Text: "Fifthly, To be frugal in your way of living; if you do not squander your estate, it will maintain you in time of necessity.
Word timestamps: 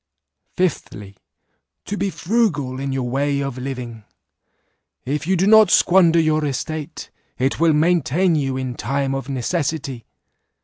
"Fifthly, 0.57 1.15
To 1.85 1.95
be 1.95 2.09
frugal 2.09 2.79
in 2.79 2.91
your 2.91 3.07
way 3.07 3.39
of 3.39 3.59
living; 3.59 4.03
if 5.05 5.27
you 5.27 5.37
do 5.37 5.45
not 5.45 5.69
squander 5.69 6.19
your 6.19 6.43
estate, 6.43 7.11
it 7.37 7.59
will 7.59 7.73
maintain 7.73 8.33
you 8.33 8.57
in 8.57 8.73
time 8.73 9.13
of 9.13 9.29
necessity. 9.29 10.07